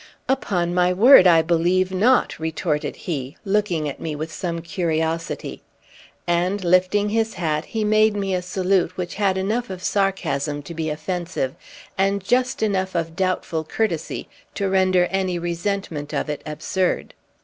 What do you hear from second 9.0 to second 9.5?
had